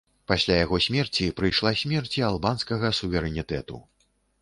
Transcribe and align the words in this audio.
Пасля 0.29 0.55
яго 0.65 0.79
смерці 0.85 1.27
прыйшла 1.41 1.75
смерць 1.83 2.17
і 2.19 2.27
албанскага 2.31 2.95
суверэнітэту. 3.05 3.75